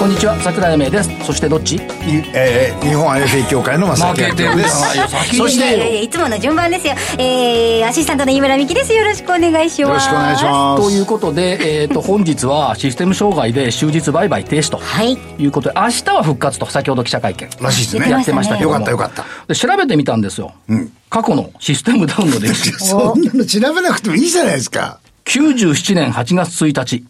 [0.00, 0.34] こんにちは。
[0.40, 1.10] 桜井英明です。
[1.26, 1.78] そしてどっち？
[2.32, 5.36] えー、日本 IFA 協会の正木明夫です。
[5.36, 6.94] そしいやいやいてやいつもの順番ですよ。
[7.18, 8.94] えー、アシスタントの井村美希です。
[8.94, 9.80] よろしくお願いします。
[9.82, 10.82] よろしくお願いします。
[10.82, 15.18] ということで、えー、と本日はシステム障害で終日売買停止とはい。
[15.38, 17.50] いうことで明日は復活と先ほど記者会見。
[17.60, 18.10] らしいですね。
[18.10, 18.76] やってましたけども。
[18.76, 19.26] よかったよかった。
[19.48, 20.54] で調べてみたんですよ、
[21.10, 22.72] 過去のシステムダウンの歴史。
[22.72, 24.98] そんなの調べなくてもいいじゃないですか。
[25.26, 27.04] 97年8月1日、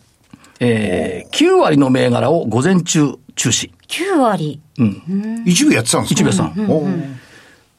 [0.61, 3.71] えー、9割の銘柄を午前中中止。
[3.89, 5.43] 9割うん。
[5.47, 6.21] 一部やってたんですか？
[6.21, 6.53] 一部さ、ん、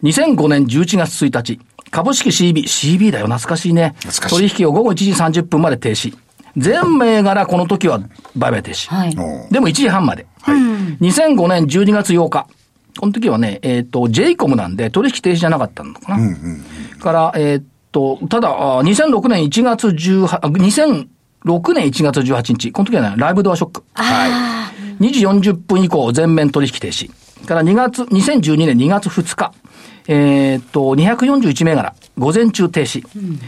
[0.04, 1.60] 2005年11月1日、
[1.92, 3.94] 株式 CB、CB だよ、懐かしいね。
[4.00, 4.50] 懐かしい。
[4.50, 6.18] 取引を午後1時30分まで停止。
[6.58, 8.02] 全銘柄この時は
[8.36, 8.94] 売買停止。
[8.94, 9.16] はい、
[9.52, 10.26] でも1時半まで。
[10.42, 12.48] はい、2005年12月8日。
[13.00, 16.16] この時はね、えっ、ー、と、j イコムなんで取引停止じゃなかったのかな。
[16.18, 21.08] うんうん、から、えっ、ー、と、ただ、2006年1月18、2 0 0
[21.46, 23.84] 6年1月18日、この時は、ね、ライブドアショック。
[23.94, 24.28] は
[25.00, 25.04] い。
[25.04, 27.10] 2時40分以降、全面取引停止。
[27.46, 29.52] から2月、2012年2月2日、
[30.08, 33.06] えー、っと、241銘柄、午前中停止。
[33.16, 33.40] うん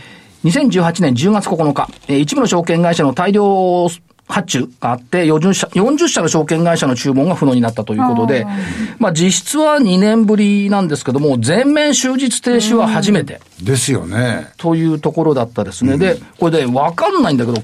[0.44, 3.88] 2018年10月9日、えー、一部の証券会社の大量
[4.28, 8.50] 発注があって、40社 ,40 社の証券会社の注文が不能になったということで、あ
[8.98, 13.42] まあ実質は2年ぶりなんですけども、全面終日停止は初めて。
[13.62, 14.48] ですよね。
[14.58, 15.94] というところだったですね。
[15.94, 17.62] うん、で、これでわかんないんだけど、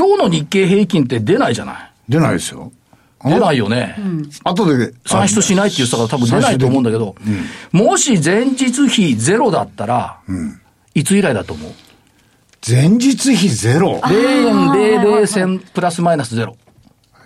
[0.00, 1.92] 今日の日経平均って出ないじゃない。
[2.08, 2.72] 出ないですよ。
[3.22, 3.96] 出ないよね。
[4.44, 7.14] 後で算出しないって言ってたから多分出ないと思うんだけど、
[7.70, 10.20] もし前日比ゼロだったら、
[10.94, 11.72] いつ以来だと思う？
[12.66, 16.56] 前日比ゼロ ?0.00 銭プラスマイナスゼロ。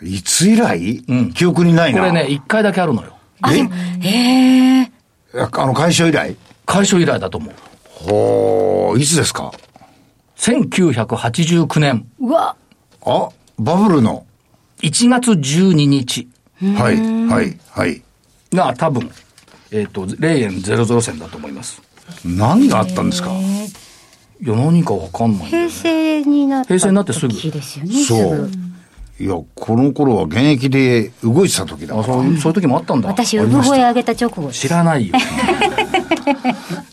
[0.02, 2.00] いつ以来、記憶にないな。
[2.00, 3.16] これね、1回だけあるのよ。
[3.48, 3.60] え
[4.08, 4.90] へえ
[5.36, 6.34] あの会社以来？
[6.66, 7.54] 解消以来だと思う。
[7.84, 9.52] ほーいつですか
[10.38, 12.04] ？1989年。
[12.18, 12.56] うわ
[13.04, 13.28] あ
[13.58, 14.24] バブルの。
[14.82, 16.28] 1月12日。
[16.76, 16.96] はい
[17.28, 18.02] はいはい。
[18.52, 19.10] が多分、
[19.70, 21.82] えっ、と、0.00銭だと思います。
[22.24, 23.30] 何があったんですか？
[24.42, 25.70] いや、何かわかんないんだよ平ね。
[25.70, 27.32] 成になった平成になってすぐ。
[27.32, 28.50] 時ですよねそう。
[29.20, 31.96] いやこの頃は現役で動いてた時だ。
[31.98, 33.08] あ、からそういう、そういう時もあったんだ。
[33.08, 35.14] 私産声上げた直後知らないよ。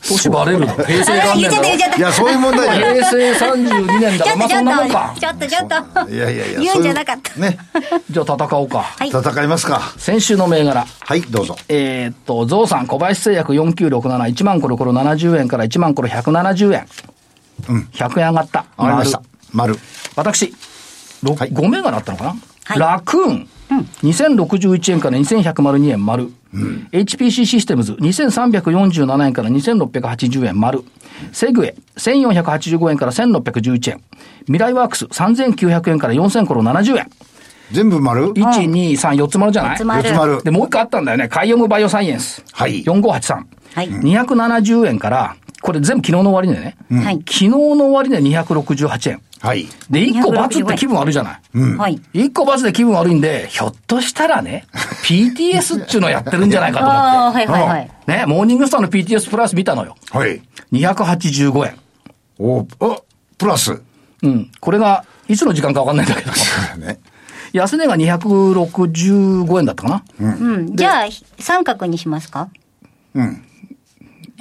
[0.01, 0.67] 年バレるの？
[0.83, 5.13] 平成元年いやそういう問題じゃない平成32年だから、まあそんなもんか。
[5.19, 7.39] ちょっとちょっといやいやいや言うんじゃなかった。
[7.39, 7.57] ね。
[8.09, 8.85] じゃあ戦おうか。
[9.03, 9.07] い。
[9.09, 9.81] 戦いますか。
[9.97, 10.85] 先週の銘柄。
[10.99, 11.55] はいどうぞ。
[11.69, 16.85] えーっと、ゾウさん、小林製薬4967、1万コロコロ70円から1万コロ170円。
[17.69, 17.87] うん。
[17.93, 18.65] 100円上がった。
[18.77, 19.21] わかりました。
[19.53, 19.77] 丸。
[20.15, 20.53] 私、
[21.23, 21.51] ろはい。
[21.51, 22.79] 5銘柄あったのかな、はい。
[22.79, 23.49] ラクーン、
[24.03, 26.31] 2061円から2102円丸。
[26.91, 30.83] HPC システムズ、2347円から2680円丸。
[31.31, 34.01] セグエ、1485円から1611円。
[34.47, 37.09] ミライワークス、3900円から4000コロ70円。
[37.71, 39.77] 全部丸？1、2、3、4つ丸じゃない？
[39.77, 41.29] 四つ丸四つ丸で、もう一個あったんだよね。
[41.29, 42.43] カイオムバイオサイエンス。
[42.51, 43.35] はい4583。
[43.73, 46.75] はい270円から、これ全部昨日の終値ね。
[46.91, 49.21] はい昨日の終値268円。
[49.41, 51.59] はいで、1個×って気分悪いじゃない？
[51.77, 54.67] はい1個×で気分悪いんで、ひょっとしたらね、
[55.03, 57.37] PTS っちゅうのやってるんじゃないかと思ああって。
[57.47, 59.95] はいはいはいね、モーニングスターの PTS プラス見たのよ。
[60.11, 60.41] はい
[60.71, 61.77] 285円。
[62.39, 63.05] おお
[63.37, 63.81] プラス
[64.23, 64.51] うん。
[64.59, 66.31] これが、いつの時間かわかんないんだけど。
[66.85, 66.99] ね
[67.53, 70.03] 安値が265円だったかな。
[70.19, 71.05] うんじゃあ
[71.39, 72.49] 三角にしますか？
[73.15, 73.43] うん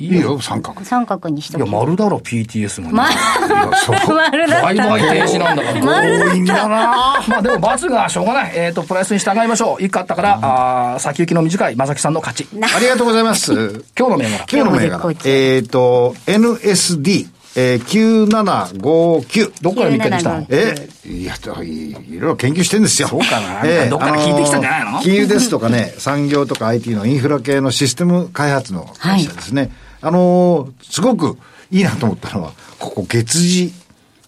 [0.00, 0.41] いいよ。
[0.41, 0.83] 三角。
[0.83, 2.88] 三角にしといや、き丸だろ、PTS も。
[2.88, 2.94] ね。
[2.94, 6.03] まいやそう丸だ売買停止なんだから。
[6.03, 8.53] 強引だなまあでも罰がしょうがない。
[8.55, 9.83] えっ、と、プライスに従いましょう。
[9.83, 12.49] 一個あったから、あー先行きの短い正木さんの勝ち。
[12.75, 13.53] ありがとうございます。
[13.99, 14.37] 今日の銘柄。
[14.37, 18.29] 今日の銘柄えっと NSD えー、
[18.79, 20.47] 9759どこから見てきたの？
[20.50, 23.08] えいやいいいろいろ研究してんですよ。
[23.08, 23.88] そうかな。
[23.88, 25.00] どっから聞いてきたんじゃないの？
[25.00, 29.73] 金融ですとかね、産業とか IT のインフラ系のシステム開発の会社ですね。
[30.02, 31.38] あのーすごく
[31.70, 33.73] いいなと思ったのは、ここ月次。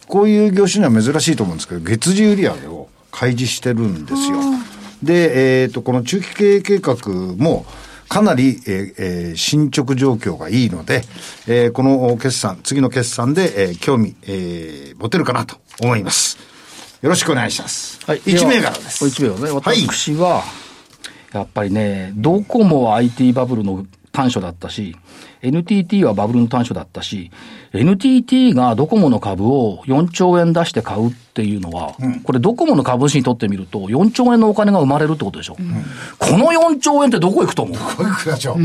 [0.07, 4.39] こういう業種には珍しいと思うんですけど、月次売上を開示してるんですよ。
[5.03, 6.97] で、えっ、と、この中期経営計画
[7.37, 7.65] も、
[8.09, 11.03] かなり、えーえー進捗状況がいいので、
[11.47, 16.39] えーこの決算、次の決算で、えー興味、えー持てるかなと思います。
[17.01, 17.99] よろしくお願いします。
[18.07, 18.21] はい。
[18.21, 19.09] 1銘柄です。
[19.09, 19.51] 一銘柄ね。
[19.51, 20.43] はい私は、
[21.33, 24.95] やっぱりね、ドコモは IT バブルの短所だったし、
[25.41, 27.31] NTT はバブルの短所だったし、
[27.73, 35.57] NTT がドコモの株を4兆円出して買うっていうのは、うん、これドコモの株主にとってみると、4兆円のお金が生まれるってことでしょ。
[35.59, 35.83] うん、
[36.19, 37.79] この4兆円ってどこ行くと思う？
[37.79, 38.59] どこ行くでしょう？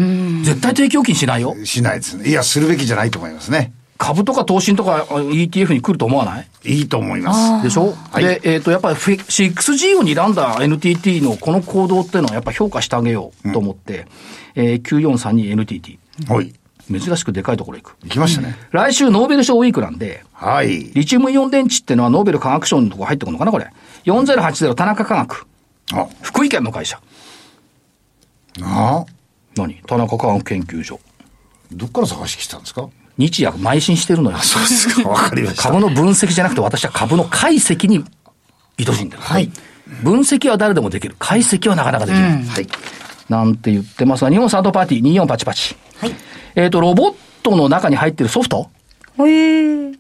[0.44, 1.56] 絶対定期預金しないよ。
[1.64, 2.30] しないですね。
[2.30, 3.72] いや、するべきじゃないと思いますね。
[3.98, 6.48] 株とか投資とか ETF に来ると思わない？
[6.64, 7.64] いいと思います。
[7.64, 14.08] でしょ、はい、で、えっ、ー、と、やっぱり 6G を睨んだ NTT のこの行動っていうのはやっぱ評価してあげようと思って、
[14.56, 15.98] うん、えー、9432NTT。
[16.32, 16.54] はい。
[16.90, 17.98] 珍しくでかいところ行く。
[18.04, 18.56] 行きましたね。
[18.72, 20.86] 来週ノーベル賞ウィークなんで、はい。
[20.94, 23.70] リチウムイオン電池っていうのはノーベル化学賞のとこ入ってくるのかなこれ
[24.06, 25.48] ？4080田中科学。
[25.94, 27.02] あ福井県の会社。
[28.62, 29.06] あ
[29.58, 29.82] 何？
[29.86, 31.00] 田中科学研究所。
[31.74, 32.90] どっから探してきたんですか？
[33.18, 34.38] 日夜邁進してるのよ。
[34.38, 35.10] そうですか。
[35.10, 35.64] わかりました。
[35.64, 38.04] 株の分析じゃなくて私は株の解析に
[38.78, 39.22] 愛しいんだよ。
[39.22, 39.52] はい。
[40.04, 41.16] 分析は誰でもできる。
[41.18, 42.34] 解析はなかなかできない。
[42.34, 42.68] うん、はい。
[43.30, 45.76] なんて言ってますが、日本サードパーティー2488。
[46.00, 46.16] はい。
[46.56, 48.70] えっ、ー、と、ロボットの中に入ってるソフト？
[49.20, 49.92] へえ。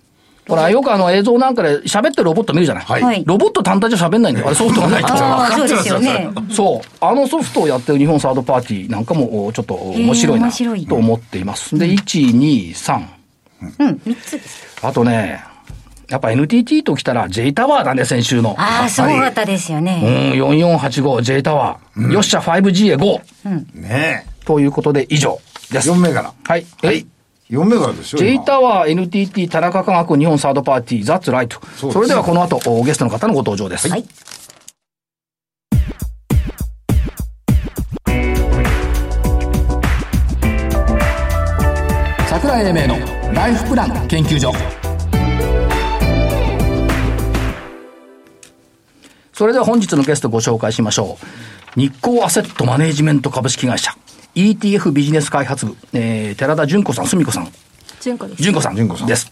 [0.47, 2.85] ほら、よくあの映像なんかで喋ってるロボット見るじゃない？
[2.85, 3.23] はい。
[3.25, 4.47] ロボット単体じゃ喋んないんだよ。
[4.47, 5.07] あれソフトがないと。
[5.57, 6.29] そうですよね。
[6.51, 6.88] そう。
[7.01, 10.51] あのソフトをやってる日本サードパーティーなんかもちょっと面白いな
[10.88, 11.77] と思っています。
[11.77, 13.05] で、1、2、3。
[13.79, 14.85] うん、3つです。
[14.85, 15.44] あとね、
[16.09, 18.55] やっぱ NTT と来たら J タワーだね、先週の。
[18.57, 20.31] ああ、すごかったですよね。
[20.33, 20.41] うん、
[20.77, 22.05] 4485 J タワー。
[22.05, 23.19] うん、よっしゃ 5G へ GO。
[23.45, 23.67] うん。
[23.73, 24.45] ねえ。
[24.45, 25.39] ということで以上
[25.71, 25.91] です。
[25.91, 26.31] 4銘柄。
[26.45, 26.65] はい。
[26.81, 27.05] はい。
[27.49, 28.19] 4銘柄ですよ。
[28.19, 31.59] J タワー、NTT、田中科学、日本サードパーティー、ザッツライト。
[31.77, 33.88] そそれではこの後、ゲストの方のご登場です。
[33.89, 34.05] はい。
[42.29, 44.51] 桜井英明のライフプラン研究所
[49.33, 51.17] それでは本日のゲストご紹介しましょ
[51.75, 53.95] う日光アセットマネージメント株式会社
[54.38, 57.51] ETF ビジネス開発部、えー、寺田純子さん、澄子さん。
[58.00, 58.44] 純子です。
[58.44, 58.75] 純子さん。
[58.75, 59.31] 純子さんです。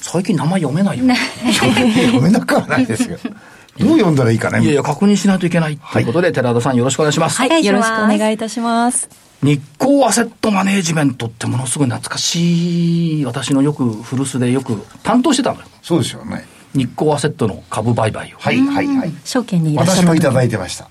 [0.00, 1.04] 最近名前読めないよ。
[1.04, 1.16] ね、
[1.54, 3.18] 読めなくはないですよ。
[3.78, 4.60] どう読んだらいいかね。
[4.62, 5.78] いやいや、確認しないといけない。
[5.78, 7.38] ということで、寺田さんよろしくお願いします。
[7.38, 9.08] はい、よろしくお願いいたします。
[9.42, 15.66] 日光アセットマネージメントってものすごい懐かしい、私のよく古巣でよく担当してたのよ。
[15.82, 16.44] そうですよね。
[16.74, 18.36] 日光アセットの株売買を。
[18.40, 19.12] はいはいはい。
[19.24, 20.00] 証券にいらっしゃる。
[20.00, 20.88] 私もいただいてました。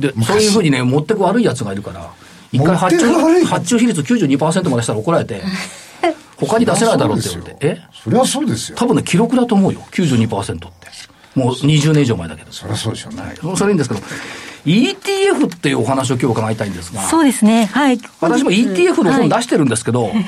[0.00, 2.10] で、そういうふうにね、持ってく悪い奴がいるから、
[2.52, 5.42] 一回発注、発注比率92%までしたら怒られて、
[6.36, 7.66] 他に出せないだろうって言われて。
[7.66, 7.78] え？
[8.02, 8.76] そりゃそうですよ。
[8.78, 9.80] 多分ね、記録だと思うよ。
[9.92, 10.68] 92%って。
[11.34, 12.50] もう20年以上前だけど。
[12.50, 13.56] そりゃそうでしょうね。
[13.56, 14.00] それいいんですけど、
[14.66, 17.02] ETF っていうお話を今日伺いたいんですが。
[17.02, 17.66] そうですね。
[17.72, 18.00] はい。
[18.20, 20.08] 私も ETF の本出してるんですけど。
[20.08, 20.24] はい、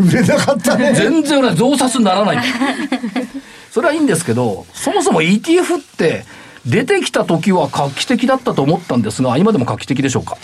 [0.00, 0.92] 売れなかったね。
[0.94, 2.44] 全然俺増刷にならない。
[3.72, 6.24] それはいいんですけど、そもそも ETF って
[6.64, 10.36] 出てきた時は画期的だったと思ったんですが、今でも画期的でしょうか？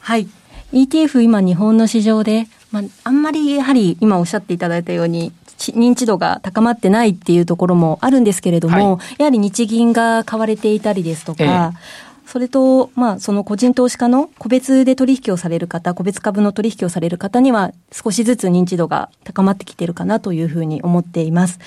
[0.00, 0.28] はい。
[0.72, 21.60] ETF 今日本の市場で、まあ、あんまりやはり今おっしゃっていただいたように、認知度が高まってないっていうところもあるんですけれども、はい、やはり日銀が買われていたりですとか、ええそれと、まあ、その個人投資家の個別で取引をされる方、個別株の取引をされる方には少しずつ認知度が高まってきているかなというふうに思っています。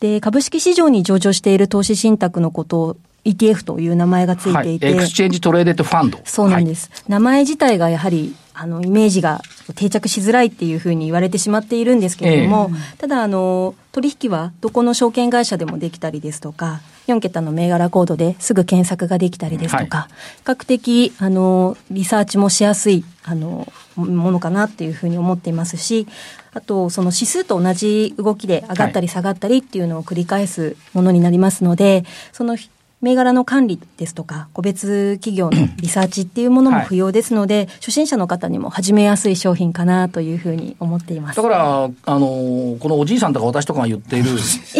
[0.00, 6.20] で、株式市場に上場している投資信託のことを ETF という名前がついていて、はい、 Exchange Traded Fund。
[6.24, 6.90] そうなんです。
[6.92, 9.40] はい、名前自体がやはりあの、イメージが
[9.74, 26.06] 定着しづらいっていうふうに言われてしまっているんですけれども、えー、ただ、あの、取引はどこの証券会社でもできたりですとか、4桁の銘柄コードですぐ検索ができたりですとか、はい、比較的、あの、リサーチもしやすい、あの、ものかなっていうふうに思っていますし、
[26.54, 32.56] あと、その指数と同じ動きで上がったり下がったりっていうのを繰り返すものになりますので、その
[33.02, 41.36] 銘柄の管理ですとか、個別企業のリサーチっていうものも不要ですので、はい、初心者の方にも始めやすい商品かなというふうに思っています。
[41.36, 44.30] だから、あの、このおじいさんとか私とかが言っている、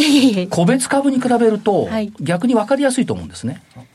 [0.51, 1.89] 個別株に比べると、
[2.21, 3.61] 逆に分かりやすいと思うんですね。
[3.75, 3.87] はい、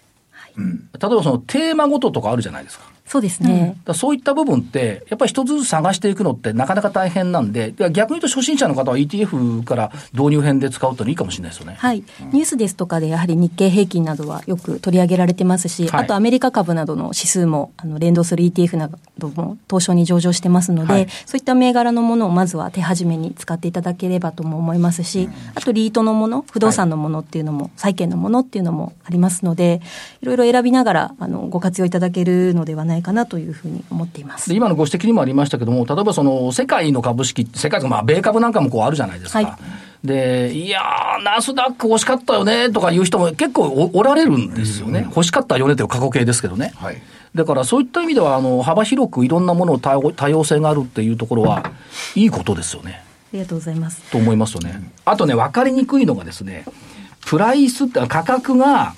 [0.60, 2.86] 例えばそのテーマごととかあるじゃないですか。
[3.08, 3.78] そうですね。
[3.88, 11.76] うん、そういった部分って、やっぱり一つずつ探していくのってなかなか大変なんで、逆に言うと初心者の方は ETF から導入編で使うといいかもしれないですよね。
[11.80, 12.04] はい。
[12.34, 29.82] ニュースですとかでやはり日経平均などはよく取り上げられてますし、はい、あとアメリカ株などの指数もあの連動する ETF なども東証に上場してますので、はい、そういった銘柄のものをまずは手始めに使っていただければとも思いますし、あとリートのもの、不動産のものっていうのも、債券のものっていうのもありますので、
[30.22, 39.40] いろいろ選びながらあのご活用いただけるのではないかなというふうにに思っています今のご指摘にもありましたけども、例えばその世界の株式、世界まあ米株なんかもこうあるじゃないですか。
[39.40, 39.60] は
[40.04, 45.02] い、で、いやー、ナスダック欲しかったよねとかいう人も結構おられるんですよね。
[45.02, 46.74] うん、欲しかったよねという過去形ですけどね。
[46.76, 47.02] はい、
[47.36, 51.72] だからそういった意味では、あの、幅広くいろんなものを多様多様性があるっていうところは、
[52.16, 53.04] いいことですよね。
[53.04, 54.02] ありがとうございます。
[54.12, 54.82] と思いますよね。
[55.06, 56.66] あとね、分かりにくいのがですね、
[57.26, 58.94] プライスって価格が、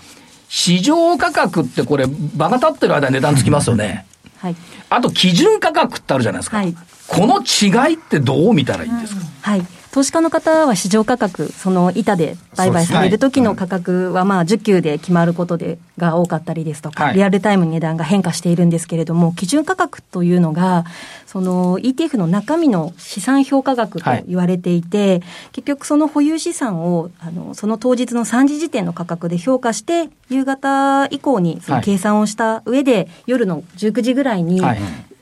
[0.50, 4.06] 市場価格ってこれ、場が立ってる間に値段つきますよね。
[4.39, 4.56] はい。
[4.89, 6.58] あと基準価格ってあるじゃないですか。
[6.58, 6.75] はい
[7.10, 9.65] この違いってどう見たらいいんですか、はい。
[9.91, 17.15] 投資家の方は市場価格、その板で売買される時の価格は、まあ、需給で決まることで、が多かったりですとか、はい。
[17.15, 20.86] リアルタイムに値段が変化しているんですけれども、基準価格というのが、
[21.25, 31.86] その ETF の中身の資産評価額と言われていて、結局その保有資産を、あの、その当日の3時時点の価格で評価して、夕方以降にそのはい。
[31.86, 34.79] 計算をした上で、夜の19時ぐらいに、はい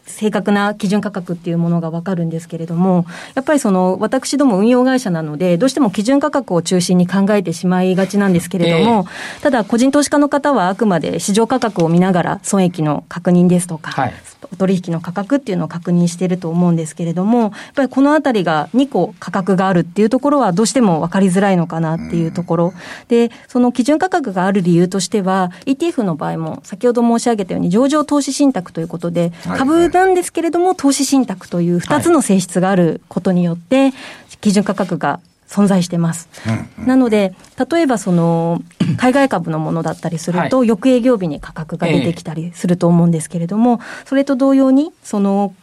[0.08, 9.06] 正確な基準価格っていうものがわかるんですけれども、やっぱりその、私ども運用会社なので、どうしても基準価格を中心に考えてしまいがちなんですけれども、
[9.42, 14.14] ただ個人投資家の方はあくまで市場価格を見ながら損益の確認ですとか、はい。
[14.52, 22.74] お取引の価格っていうのを確認していると思うんですけれども、やっぱりこのあたりが2個価格があるっていうところはどうしても分かりづらいのかなっていうところ。
[23.08, 29.60] で、その基準価格がある理由としては、ETF の場合も先ほど申し上げたように上場投資信託ということで、はい。
[29.60, 33.94] 株なんですけれども投資信託という2つの性質があることによって、
[34.42, 36.30] 基準価格が存在してます。
[36.78, 37.34] なので、
[37.72, 38.62] 例えばその、
[38.98, 45.54] 海外株のものだったりすると、は翌営業日に価格が出てきたりすると思うんですけれども、それと同様に、その、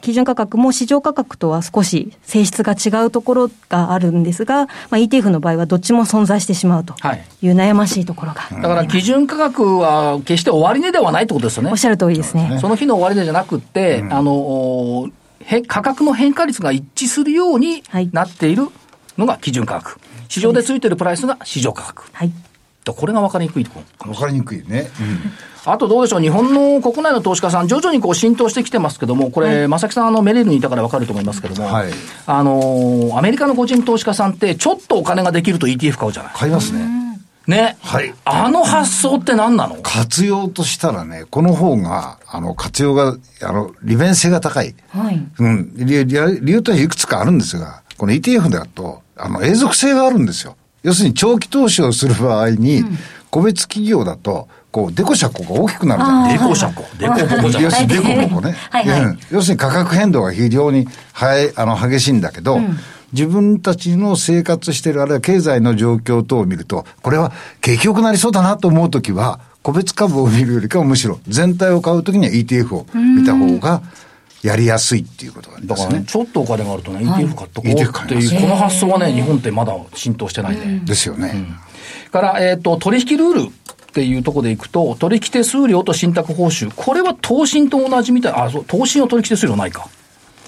[0.00, 11.76] 基準価格も市場価格とは少し性質が違うところがあるんですが、まあ、ETF の場合はどっちも存在してしまうとはいいう悩ましいところが、だから基準価格は決して終値ではないってことですよねおっ。
[11.76, 12.58] しゃる通りですね。
[12.60, 15.08] その日の終値じゃなくって、あの、お
[15.40, 18.68] へ価格の変化率が一致するようにはいなっている
[19.16, 20.00] のが基準価格。
[20.28, 22.04] 市場でついてるプライスが市場価格。
[22.12, 22.32] はい。
[22.86, 24.10] これが分かりにくいところ。
[24.12, 24.90] わかりにくいね。
[25.66, 31.90] あとどうでしょう、日本の国内の投資家さん、徐々にこう浸透してきてますけども、これ、正木さん、あのメレールにいたから分かると思いますけども、はい
[32.26, 36.32] あのーアメリカの個人投資家さんって、ちょっとお金ができると ETF 買うじゃない？
[36.34, 36.86] 買いますね。
[37.46, 37.76] ね。
[37.82, 39.76] はいあの発想って何なの？
[39.82, 44.74] 活用としたらね、この方が、あの、活用が、あの、利便性が高い。
[44.90, 45.26] はい。
[45.38, 45.72] うん。
[45.74, 50.56] 理由理由理由というのはいくつかあるんですが、この ETF だと、あの、永続性があるんですよ。
[50.82, 52.84] 要するに長期投資をする場合に、
[53.30, 56.84] 個別企業だと、こう、デコ車庫が大きくなるじゃないデコ車庫。
[56.98, 57.14] デコ。
[57.14, 57.62] ボコじゃない。
[57.62, 58.54] 要するにデコボコね。
[58.70, 59.00] はいはい。
[59.02, 59.18] うん。
[59.30, 62.60] 要するに価格変動が非常に早い、あの、激しいんだけど、
[63.12, 73.82] 自分たちの生活してる、あるいは経済の状況等を見ると、これは景気良くなりそうだなと思うときは、個別株を見るよりかはむしろ全体を買うときには ETF を見た方が
[74.42, 76.06] やりやすいっていうことなんですねだからね、。
[76.06, 80.82] ちょっとお金があるとね、ETF 買っとこうっていう、この発想はね、日本ってまだ浸透してないね。
[80.84, 81.46] ですよね。
[82.12, 86.70] から、えっ、と、取引ルールっていうところでいくと、取引手数料と信託報酬。
[86.74, 88.32] これは投信と同じみたい。
[88.32, 89.88] あ、そう、投信は取引手数料ないか。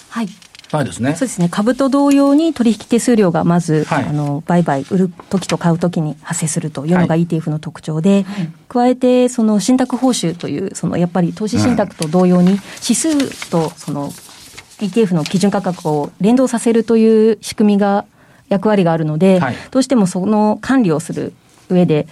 [0.09, 0.29] はい。
[0.73, 1.29] ないですねそう。
[1.29, 1.49] ですね。
[1.51, 8.25] 株と同様に取引手数料がまず、はいあの、売買、売る時と買う時に発生するというのがはい ETF の特徴で、
[8.69, 14.11] 加えて、その信託報酬という、そのやっぱり投資信託と同様に、指数とその
[14.79, 18.05] ETF の基準価格を連動させるという仕組みが、
[18.49, 21.33] 役割があるので、はいどうしてもその管理をする
[21.69, 22.07] 上で、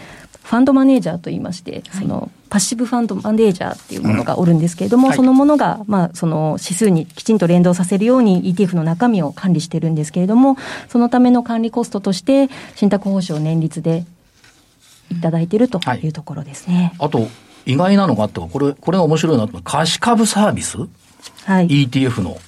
[0.48, 10.56] ファンドマネージャーといいまして、そのパッシブファンドマネージャーっていうものがおるんですけれども、はいそのものが、まあ、その指数にきちんと連動させるように ETF の中身を管理してるんですけれども、
[10.88, 14.06] そのための管理コストとして、信託報酬を年率で
[15.10, 16.94] いただいているとはいいうところですね。
[16.98, 17.28] あと、
[17.66, 19.62] 意外なのがあって、これ、これが面白いなと思う。
[19.62, 20.78] 貸株サービス？
[21.44, 21.68] はい。
[21.68, 22.38] ?ETF の。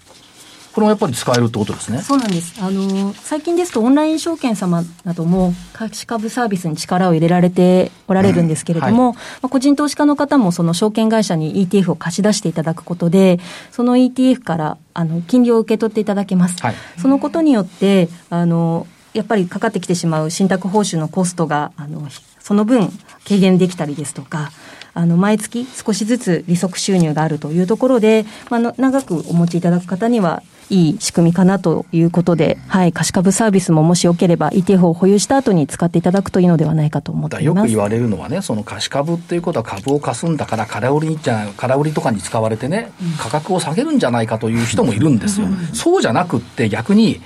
[0.72, 2.00] これもやっぱり使えるってことですね。
[2.00, 2.62] そうなんです。
[2.62, 13.40] あの、最近ですとオンライン証券様なども貸し株サービスに力を入れられておられるんですけれども、うんまあ、個人投資家の方もその証券会社に ETF を貸し出していただくことで、
[13.72, 16.60] その ETF からあの金利を受け取っていただけます。
[16.62, 22.08] はいそのことによって、あの、やっぱりかかってきてしまう信託報酬のコストが、あの、
[22.38, 22.90] その分
[23.26, 24.50] 軽減できたりですとか、
[24.94, 37.44] あの、毎月少しずつ利息収入があるというところで、まあの、長くお持ちいただく方には、いい仕組みかなということで、はい、貸し株サービスももしよければ ETF を保有した後に使っていただくといいのではないかと思っています。
[37.44, 45.48] よく言われるのはね、その貸し株っていうことは株を貸すんだから、空売りじゃ空売りとかに使われてね、価格を下げるんじゃないかという人もいるんですよ。
[45.74, 47.20] そうじゃなくって逆に、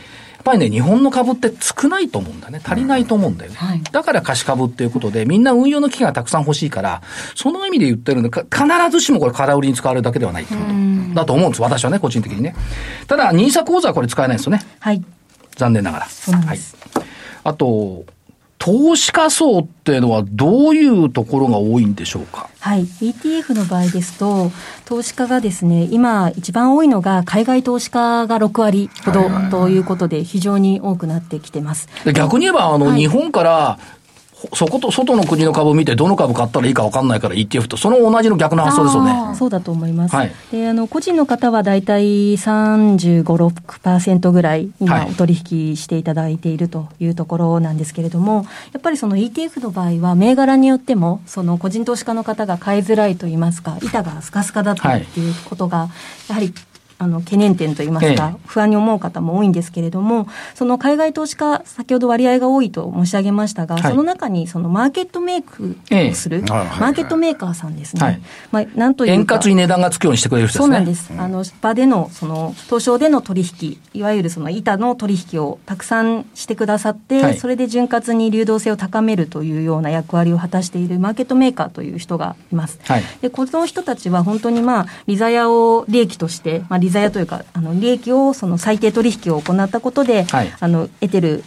[0.45, 2.61] ぱりね、日本の株って少ないと思うんだよね。
[2.63, 3.57] 足りないと思うんだよね。
[3.57, 7.03] はいだから貸し株っていうことで、みんな運用の機会がたくさん欲しいから、
[7.35, 11.63] その意味で言ってるんで、か必ずしもこれ空売りに使われるだけではないってことだと思うんです。
[11.63, 12.55] 私はね、個人的にね。
[13.07, 14.63] ただ、ニーサ口座はこれ使えないんですよね。
[14.81, 15.03] はい。
[15.57, 16.07] 残念ながら。
[16.09, 17.05] そうなんですはい。
[17.45, 18.05] あと、
[18.65, 22.49] 投資家層っていうのはどういうところが多いんでしょうか？
[22.61, 22.85] はい。
[22.85, 24.51] ETF の場合ですと、
[24.87, 31.91] 投資家がですね、今一番多いのが海外投資家が6割ほどということで、非常に多くなってきてます。
[32.15, 33.79] 逆に言えば、あの、はい、日本から
[34.53, 39.35] そこと外の国の株を見て、どの株買ったらいいか分かんないから ETF と、その同じの逆の発想ですよね。
[39.35, 40.15] そうだと思います。
[40.15, 55.89] はい、で、あの、個人の方は大体35、6%ぐらい、今、お取引していただいているというところなんですけれども、やっぱりその ETF の場合は、銘柄によっても、その個人投資家の方が買いづらいといいますか、板がスカスカだったりっていうことが、
[56.29, 56.53] やはり
[56.99, 68.21] あの懸念点といいますか、不安に思う方も多いんですけれども、その海外投資家、先ほど割合が多いと申し上げましたが、はい、その中にそのマーケットメイクをする、マーケットメーカーさんですね、はい、
[68.53, 70.69] まあ、なんという円滑に値段がつくようにしてくれる人ですね。
[70.69, 82.79] そうなんです、あの場でのその東証での取引、いわゆるその板の取引をたくさんしてくださって、はい、それで潤滑に流動性を高めるというような役割を果たしているマーケットメーカーという人がいます。
[83.21, 91.43] でこの人たちは本当にまあリザヤを利益として、まあ、リザヤというかあの利益をその最低取引を行ったことで、はい、あの得てる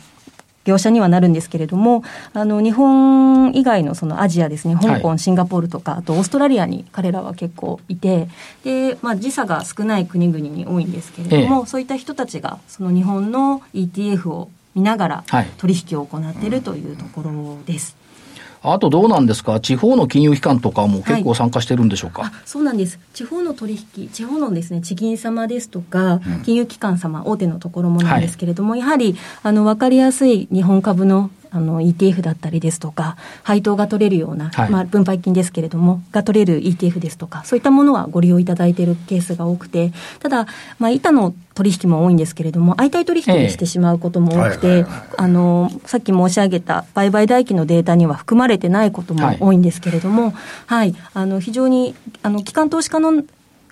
[0.65, 2.03] 業者にはなるんですけれども、
[2.33, 8.27] あの日本以外のそのアジアですね、香港、シンガポールとか、あとオーストラリアに彼らは結構いて、
[8.65, 15.23] でまあ、時差が少ない国々に多いんですけれども、ええ、そういった人たちが、その日本の ETF を見ながら
[15.57, 17.95] 取引を行っているというところです。
[18.61, 40.47] あとどうなんですか、地方の金融機関とかも結構参加してるんでしょうか、はい、そうなんです、地方の取引、地方のですね地銀様ですとか、金融機関様、大手のところもなんですけれども、はい、やはりあの分かりやすい日本株のあの ETF だったりですとか、配当が取れるような、はい、まあ、分配金ですけれども、が取れる ETF ですとか、そういったものはご利用いただいているケースが多くて、ただ、
[40.79, 44.85] まあ、板の取引も多いんですけれども、相対取引にしてしまうことも多くて、
[45.17, 50.31] あのさっき申し上げた売買代金のデータには含まれてないことも多いんですけれども、
[50.67, 53.23] はい、はい、あの非常にあの機関投資家の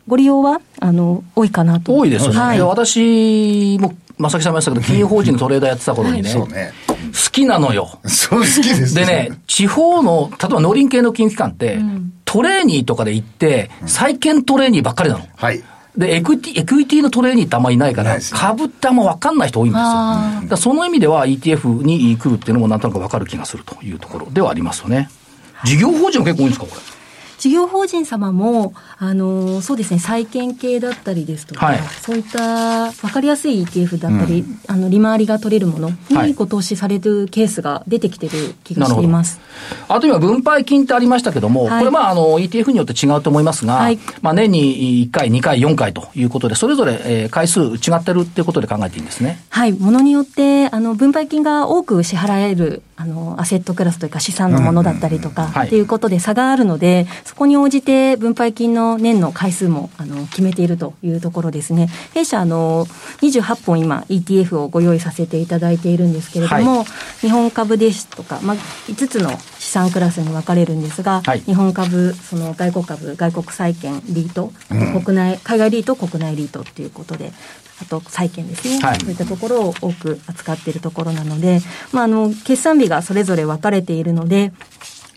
[0.08, 1.96] ご利用はあの多いかなと。
[1.96, 6.50] 多いですよね、はい、私も正木さんも言いましたけど、金融法人のトレーダーやってた頃にね、はい。
[6.50, 6.72] ね
[7.12, 8.00] 好きなのよ。
[8.06, 15.26] そう好きですでね、地方の、例えば農林系の金融機関って、うん、トレーニーとかで行って、債券トレーニーばっかりなの。
[15.36, 15.64] はい。
[15.98, 19.82] で、エクイティ、エクイティのトレーニーってあんまりいないから、株ってあんま分かんない人多いんです
[20.44, 20.50] よ。
[20.50, 25.10] だその意味では ETF に来るっていうのもなんとなく分かる気がするというところではありますよね。
[25.64, 26.95] 事業法人も結構多いんですか、これ。
[27.38, 35.92] 事業法人様も、あのそうですね、債券系だったりですとか、はい、そういった分かりやすい ETF だったり、うん、あの利回りが取れるもの
[36.24, 39.40] にご投資されるケースが出てきてる気がしています。
[39.88, 49.44] あと今、分配金ってありましたけども、はい、これ、まあ、あの ETF によって違うと思いますが、はい、まあ、年に1回、2回、4回ということで、それぞれ、えー、回数違ってるっていうことで考えていいんですね。
[49.50, 61.90] はい、ものによって、あの分配金が多く支払えるあのアセットクラスというか資産のものだったりとかっていうことで差があるので、そこに応じて分配金の年の回数もあの決めているというところですね。
[62.14, 62.86] 弊社あの
[63.22, 66.86] 28本今 ETF をご用意させていただいているんですけれども、はい、
[67.22, 68.58] 日本株ですとか、まあ、
[68.88, 74.54] 5つの資産クラスに分かれるんですが、はい、日本株、その外国株、外国債券、リート、
[75.04, 77.34] 国内、海外リート、国内リートっていうことで、
[77.82, 81.60] あと債券ですね、はい、そういったところを多く扱っているところなので、
[81.92, 84.54] まあ、あの決算日がそれぞれ分かれているので、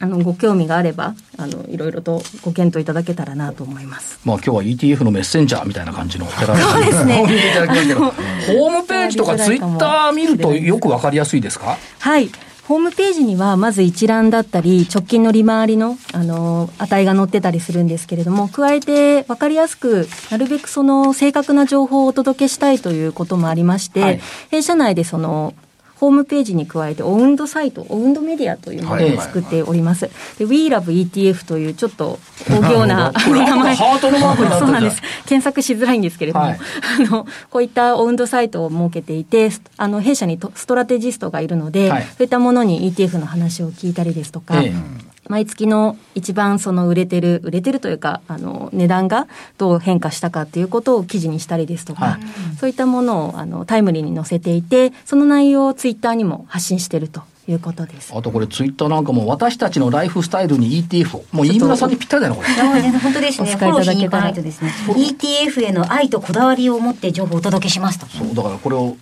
[0.00, 4.20] あのご興味があればあのいろいろとご検討いただけたらなと思います。
[4.24, 6.44] まあ今日は ETF のメッセンジャーみたいな感じのそ
[6.80, 7.16] うですね。
[8.46, 11.76] ホームページとかツイッター見るとよくわかりやすいですか？
[11.98, 12.30] はい。
[12.68, 25.54] ホームページにはまず一覧だったり、直近の利回りの、あの、値が載ってたりするんですけれども、加えて分かりやすく、なるべくその正確な情報をお届けしたいということもありまして、はい、弊社内でその、
[25.98, 30.08] ホームページに加えて、オウンドサイト、オウンドメディアというものを作っております。
[30.38, 33.74] で、WeLoveETF というちょっと大行な 名前。
[33.74, 35.02] ハートのマークにそうなんです。
[35.26, 36.58] 検索しづらいんですけれども、はい、
[37.00, 57.22] あの、こういったオウンドサイトを設けていて、あの、弊社にストラテジストがいるので、はい、そういったものに ETF の話を聞いたりですとか、ええ毎月の一番その売れてる、売れてるというか、あの、値段がどう変化したかっていうことを記事にしたりですとか、はい、そういったものをあのタイムリーに載せていて、その内容をツイッターにも発信してると。
[57.50, 62.48] いうことですあとこれ、ツイッターなんかも、私たちのライフスタイルに ETF を、もう飯村さんにぴったりだな、これ。
[62.48, 68.06] 本当ですね、フォローしに行かないとですね、ETF への愛とこだわりを持って情報をお届けしますと。
[68.06, 68.98] そうだからこれを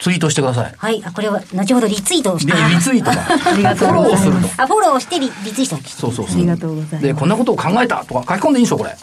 [0.00, 0.74] ツイートしてください。
[0.76, 1.02] はい。
[1.04, 2.52] あ、これは、後ほどリツイートをして。
[2.52, 3.20] リツイートだ。
[3.52, 4.24] ありがとうございます。
[4.24, 6.36] フォローするあ、フォローしてリリツイートそうそうそう。
[6.36, 7.02] ありがとうございます。
[7.02, 8.96] で、こんなことを考えたとか書き込んでいいんでしょ、これ。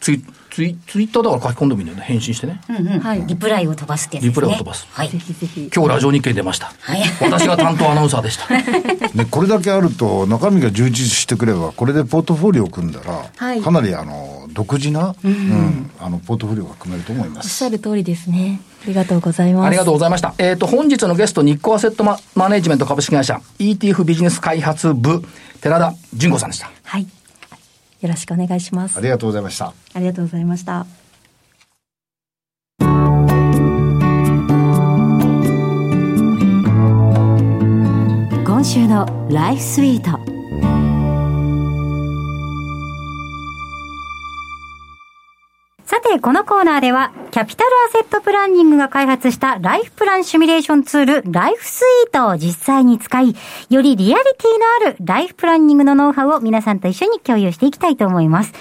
[0.00, 0.24] ツイ
[0.58, 2.04] ツツイツイッターだから書き込んでもいいんだよね。
[2.04, 2.60] 返信してね。
[2.68, 4.34] うんうんはいリプライを飛ばすってやつですね。
[4.34, 5.18] リプライを飛ばすはいぜ。
[5.18, 5.70] ひぜひ。
[5.74, 6.72] 今日ラジオ日経に出ました。
[6.80, 8.48] はい私が担当アナウンサーでした。
[9.14, 18.60] ね、これだけあると中身が充実してくればこれでポートフォリオを組んだら、はいかなりあの独自な、うんあのポートフォリオが組めると思いますおっしゃる通りですね。
[18.84, 19.66] ありがとうございます。
[19.66, 20.34] ありがとうございました。
[20.38, 25.22] えっ、と、本日のゲスト、日光アセットママネジメント株式会社 ETF ビジネス開発部、
[25.60, 26.70] 寺田純子さんでした。
[26.84, 27.06] はい。
[28.00, 28.96] よろしくお願いします。
[28.96, 30.86] ありがとうございましたありがとうございました。
[38.46, 40.37] 今週のライフスイート
[45.98, 53.34] さて、このコーナーでは、キャピタルアセットプランニングが開発したライフプランシミュレーションツール、ライフスイートを実際に使い、
[53.68, 58.52] よりリアリティのあるライフプランニングのノウハウを皆さんと一緒に共有していきたいと思います。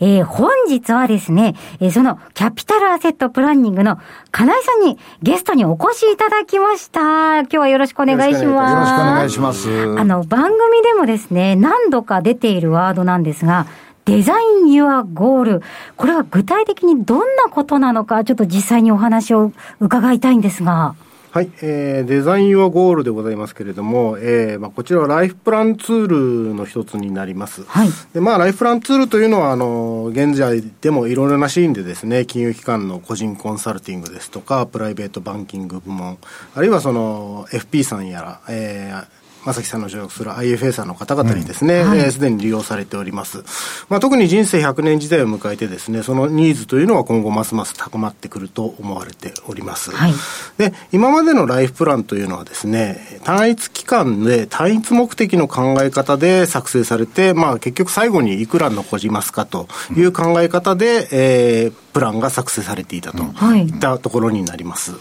[0.00, 3.98] えー、本日はですね、えーそのキャピタルアセットプランニングの
[4.30, 7.40] 金井さんにゲストにお越しいただきました。
[7.40, 8.44] 今日はよろしくお願いします。
[8.44, 13.66] よろしくお願いしますあの、番組でもですね、何度か出ているワードなんですが、
[14.04, 15.62] デザイン・ユア・ゴール。
[15.96, 20.94] これは具体的にどんなことなのか、ちょっと実際にお話を伺いたいんですが。
[21.34, 27.64] はい、えーデザインはゴールでございますけれども、えーまあ、こちらはライフプランツールの一つになります。
[27.64, 36.18] はいで、まあ、ライフプランツールというのは、あの、現在でもいろいろなシーンでですね、金融機関の個人コンサルティングですとか、プライベートバンキング部門、
[36.54, 43.44] あるいはその、FP さんやら、えー正木さんの所属する IFA さんの方々にですね、す、はいで、既に利用されております。
[43.88, 49.90] まあ、特に人生100年時代を迎えてですね、そのニーズというのは今後ますます高まってくると思われております。
[49.90, 50.14] はい
[50.58, 64.94] で、今までのライフプランというのはですね、単一期間で単一目的の考え方で作成されて、まあ結局最後にいくら残りますかという考え方で、えープランが作成されていたとはいいったところになります。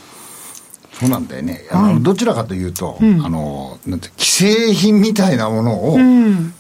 [1.00, 1.66] そうなんだよね。
[1.72, 5.98] あの、どちらかというと、あの、なんて、既製品みたいなものを、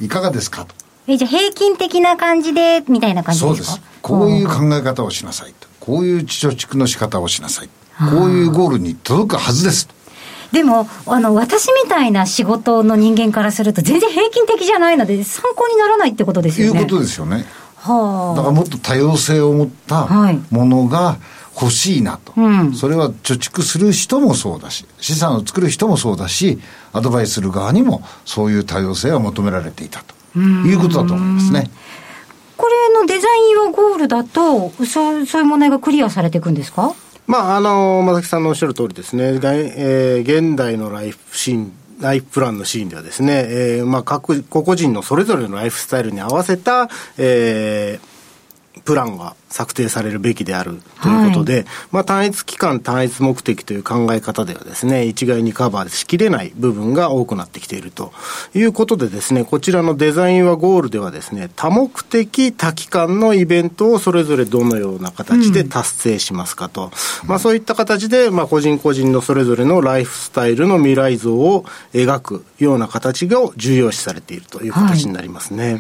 [0.01, 0.65] いかがですか？
[0.65, 0.73] と。
[1.07, 3.55] え、じゃあ平均的な感じで、みたいな感じでか？
[3.55, 3.81] そうですす。
[4.01, 5.67] こういう考え方をしなさいと。
[5.79, 7.69] こういう貯蓄の仕方をしなさい。
[8.09, 9.87] こういうゴールに届くはずです。
[10.51, 16.79] でも、あの、私みたいな仕事の人間からすると全然平均的じゃないので参考にならないってことですよね。
[16.79, 17.45] いうことですよね。
[17.77, 18.35] はあ。
[18.37, 21.17] だからもっと多様性を持ったはいものが
[21.55, 22.73] 欲しいなと、うん。
[22.73, 26.59] それは貯蓄する人もそうだし、資産を作る人もそうだし、
[26.93, 30.39] アドバイスする側にもそういう多様性が求められていたと。
[30.39, 31.69] いうことだと思いますね。
[32.57, 36.95] これのデザインはゴールだと、そうそういう問題がクリアされていくんですか？
[37.27, 46.89] まあ、あの、正木さんのおっしゃる通りですね、がえー現代のライフシーン、ライフプランのシーンではですね、えーまあ、各、個々人のそれぞれのライフスタイルに合わせた、
[47.19, 48.12] えー
[48.85, 58.11] プランが策定されるべきであるということで、まあ単一期間単一目的という考え方ではですね、一概にカバーしきれない部分が多くなってきていると
[58.55, 66.91] いうことでですね、こちらのデザインはゴールではですね、多目的多期間のイベントをそれぞれどのような形で達成しますかと。
[67.25, 75.79] まあそういった形で、まあ個人個人のそれぞれのライフスタイルの未来像を描くような形が重要視されているという形になりますね。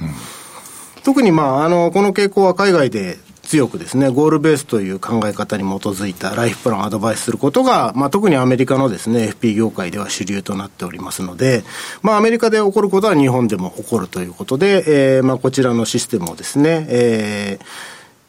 [1.03, 11.63] 特にまあ、あの、この傾向は海外で強くですね、ゴールベースという考え方に基づいたライフプランをアドバイスすることが、まあ特にアメリカのですね、FP 業界では主流となっておりますので、
[12.01, 17.65] まあアメリカで起こることは日本でも起こるということで、えー、まあこちらのシステムをですね、えー、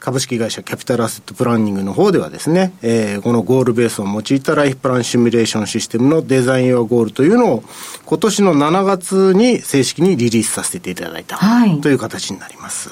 [0.04, 7.64] 株式会社キャピタルアセットプランニングの方ではですね、えーこのゴールベースを用いたライフプランシミュレーションシステムのデザインはゴールというのを
[8.04, 12.90] 今年の7月に正式にリリースさせていただいた、はいという形になります。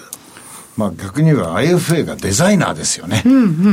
[0.79, 3.23] まあ逆に言えば IFA がデザイナーですよね。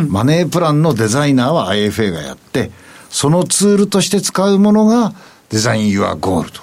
[0.10, 2.72] マネープランのデザイナーは IFA がやって、
[3.10, 5.14] そのツールとして使うものが
[5.48, 6.62] デザイン Your Goal と。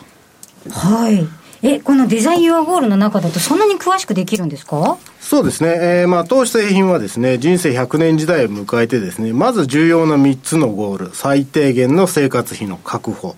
[0.79, 1.27] はい。
[1.62, 4.99] え、このデザインユアゴールの中だとそんなに詳しくできるんですか？
[5.29, 5.77] そうですね。
[5.81, 11.11] えーまあ、当製品はですね、人生100年時代を迎えてですね、まず重要な3つのゴール。
[11.15, 13.35] 最低限の生活費の確保。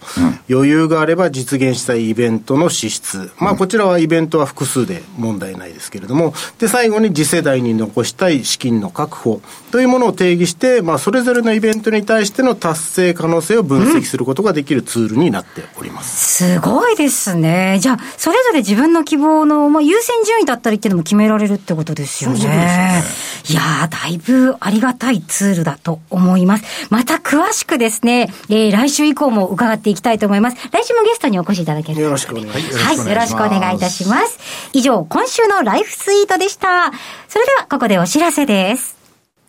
[0.51, 3.31] 余裕があれば実現したいイベントの支出。
[3.39, 16.45] まあ、こちらはイベントは複数で問題ないですけれども、で、最後に次世代に残したい資金の確保というものを定義して、まあ、それぞれのイベントに対しての達成可能性を分析することができるツールになっております。
[16.55, 17.79] すごいですね。
[17.81, 23.03] じゃあ、それぞれ自分の希望の、まあ、優先順位だったりっていうのも決められるってことですよね。
[23.49, 26.65] いやー、だいぶありがたいツールだと思います。
[26.91, 30.57] また詳しくですね、えー、来週以降も伺っていきたいと思います。
[30.71, 32.85] 来週もゲストにお越しいただけるよろしくお願いします。
[32.85, 34.39] はい、よろしくお願いいたします。
[34.73, 36.93] 以上、今週のライフスイートでした。
[37.29, 38.97] それでは、ここでお知らせです。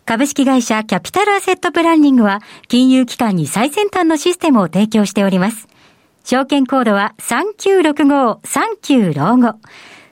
[0.05, 5.67] 株式会社キャピタルアセットプランニングは、金融機関に最先端のシステムを提供しております。
[6.23, 9.55] 証券コードは3965-39老後。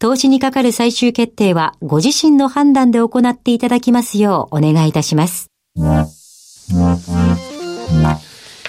[0.00, 5.50] 投資にかかる最終決定はご自身の判断で行っていただきますようお願いいたします。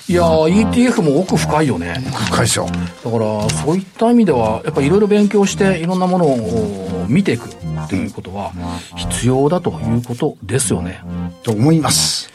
[0.08, 2.04] いやー、ETF も奥深いよね。
[2.32, 2.66] 深いですよ。
[2.66, 8.52] だから、そういった意味では、やっぱりいろいろ勉強して、いろんなものを見ていくっていうことは、
[8.96, 11.00] 必要だということですよね。
[11.44, 12.32] と思います。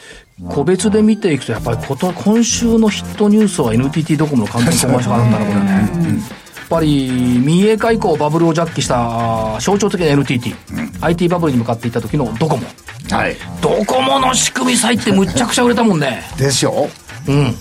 [0.48, 6.43] 個別で見ていくと、やっぱりこと今週のヒットニュースは NTT ドコモの完全コマーシャルだったな、これね。
[6.74, 12.64] ぱり民営化以降バブルをジャッキした象徴的な NTT、うん、IT バブルに向かっていった時のドコモ。
[13.10, 13.36] はい。
[13.60, 16.22] ドコモの仕組み債ってむっちゃくちゃ売れたもんね。
[16.36, 16.88] ですよ。
[17.28, 17.36] うん。
[17.36, 17.54] うん。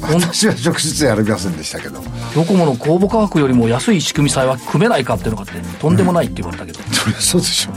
[0.00, 2.02] 私は直接やりませんでしたけど。
[2.34, 7.72] ドコモの公募価格よりも安い仕組み債は組めないかっていうのがあってとんでもないって言われたけど、うん、そりゃそうでしょ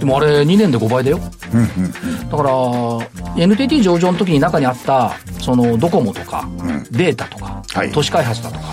[0.00, 1.20] でもあれ2年で5倍だよ、
[1.54, 6.48] うんうん、だから NTT 上場の時に中にあったそのドコモとか、
[6.90, 8.64] データとか、はい、都市開発だとか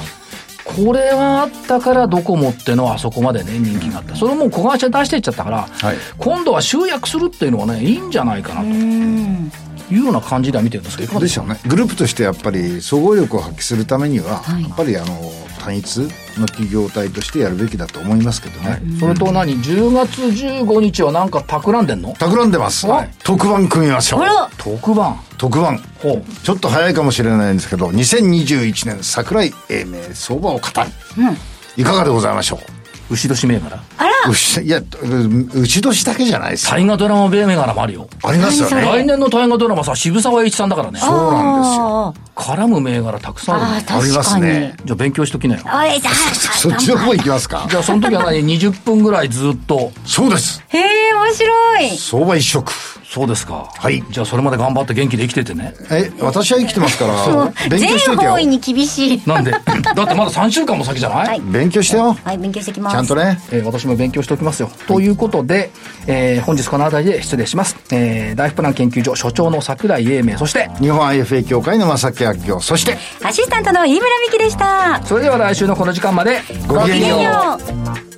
[0.75, 4.15] これはあったからドコモってのはあそこまでね人気があった。
[4.15, 8.67] それも小会社出していっちゃったから、はい、今度は集約するっていうのはねいいんじゃないかなと。
[9.91, 11.47] いうような感じでは見てるんですけどでしょう？
[11.47, 11.59] ね。
[11.65, 15.31] グループとしてやっぱり総合力を発揮するためには、はい、やっぱりあの
[15.69, 15.97] 単一
[16.39, 22.13] の企業体としてやるべきだと思いますけどね、はい、それと何？10月15日はなんか企んでんの？
[22.13, 24.21] 企んでます、はい、特番組みましょう。
[24.57, 25.19] 特番。
[25.37, 25.79] 特番。
[26.43, 30.63] ちょっと早いかもしれないんですけど2021年桜井英明相場を語る、
[31.17, 32.78] うん、いかがでございましょう？
[33.09, 33.79] 牛年銘柄。
[33.97, 34.09] あら。
[34.29, 34.81] 牛いや
[35.53, 38.09] 牛年だけじゃないです大河ドラマ銘柄もあるよ。
[38.23, 38.81] ありますよね。
[38.81, 40.99] 来年の大河ドラマさ渋沢栄一さんだからね。
[40.99, 42.13] そうなんですよ。
[42.35, 44.75] 絡む銘柄たくさんあるありますね。
[44.85, 45.61] じゃあ勉強しときなよ。
[46.57, 47.65] そっちの方行きますか？
[47.71, 49.91] じゃあその時は何？20分ぐらいずっと。
[50.05, 50.61] そうです。
[50.69, 51.97] へえ面白い。
[51.97, 52.71] 相場一色
[53.11, 53.71] そうですか。
[53.75, 54.03] はい。
[54.11, 55.73] じゃあそれまで頑張って元気で生きててね。
[55.89, 58.17] え、私は生きてますから、 勉強しててよ。
[58.21, 59.21] 全方位に厳しい。
[59.25, 59.49] なんで？
[59.49, 59.61] だっ
[60.07, 62.15] てまだ3週間も先じゃない、はい、勉強してよ。
[62.23, 62.93] はい、勉強してきます。
[62.93, 63.39] ちゃんとね。
[63.51, 64.67] えー、私も勉強しておきますよ。
[64.67, 65.71] はい、ということで、
[66.05, 67.77] えー、本日この辺りで失礼します。
[67.91, 75.01] えー、ライフプラン研究所所長の桜井英明、そして、日本 IFA 協会の正木明夫、そして、アシスタントの飯村美希でした。
[75.03, 77.57] それでは来週のこの時間まで、ごきげんよ
[78.05, 78.08] う。